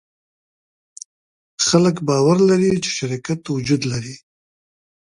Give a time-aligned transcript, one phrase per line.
[1.67, 4.15] خلک باور لري، چې شرکت وجود لري.